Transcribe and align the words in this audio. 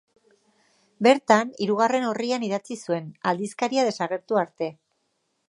Bertan, 1.07 1.51
hirugarren 1.65 2.07
orrian 2.13 2.47
idatzi 2.49 2.79
zuen, 2.87 3.13
aldizkaria 3.33 3.87
desagertu 3.91 4.43
arte. 4.47 4.73